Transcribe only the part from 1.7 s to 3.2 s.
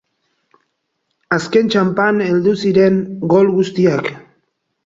txanpan heldu ziren